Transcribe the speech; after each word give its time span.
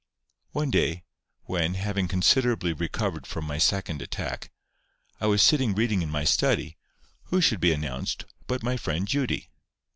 One 0.53 0.71
day 0.71 1.03
when, 1.43 1.75
having 1.75 2.07
considerably 2.07 2.73
recovered 2.73 3.27
from 3.27 3.45
my 3.45 3.59
second 3.59 4.01
attack, 4.01 4.49
I 5.19 5.27
was 5.27 5.43
sitting 5.43 5.75
reading 5.75 6.01
in 6.01 6.09
my 6.09 6.23
study, 6.23 6.75
who 7.25 7.39
should 7.39 7.59
be 7.59 7.71
announced 7.71 8.25
but 8.47 8.63
my 8.63 8.77
friend 8.77 9.07
Judy! 9.07 9.51